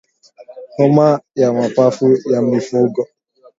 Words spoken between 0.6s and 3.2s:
Homa ya mapafu ya mifugo